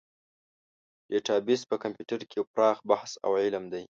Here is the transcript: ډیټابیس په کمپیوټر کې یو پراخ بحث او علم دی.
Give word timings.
ډیټابیس 1.11 1.61
په 1.69 1.75
کمپیوټر 1.83 2.19
کې 2.29 2.35
یو 2.39 2.45
پراخ 2.53 2.77
بحث 2.89 3.11
او 3.25 3.31
علم 3.43 3.63
دی. 3.73 3.83